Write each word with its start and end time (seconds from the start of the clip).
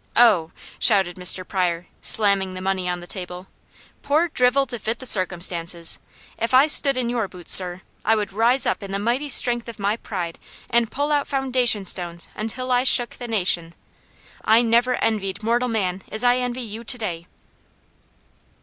'""Oh!" 0.16 0.52
shouted 0.78 1.16
Mr. 1.16 1.46
Pryor, 1.46 1.86
slamming 2.00 2.54
the 2.54 2.62
money 2.62 2.88
on 2.88 3.00
the 3.00 3.06
table. 3.06 3.46
"Poor 4.00 4.28
drivel 4.28 4.64
to 4.68 4.78
fit 4.78 5.00
the 5.00 5.04
circumstances. 5.04 5.98
If 6.38 6.54
I 6.54 6.66
stood 6.66 6.96
in 6.96 7.10
your 7.10 7.28
boots, 7.28 7.52
sir, 7.52 7.82
I 8.02 8.16
would 8.16 8.32
rise 8.32 8.64
up 8.64 8.82
in 8.82 8.90
the 8.90 8.98
mighty 8.98 9.28
strength 9.28 9.68
of 9.68 9.78
my 9.78 9.98
pride 9.98 10.38
and 10.70 10.90
pull 10.90 11.12
out 11.12 11.28
foundation 11.28 11.84
stones 11.84 12.26
until 12.34 12.72
I 12.72 12.84
shook 12.84 13.16
the 13.16 13.28
nation! 13.28 13.74
I 14.42 14.62
never 14.62 14.94
envied 15.04 15.42
mortal 15.42 15.68
man 15.68 16.00
as 16.10 16.24
I 16.24 16.38
envy 16.38 16.62
you 16.62 16.82
to 16.82 16.96
day!" 16.96 17.26